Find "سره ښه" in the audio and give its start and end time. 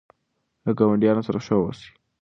1.27-1.55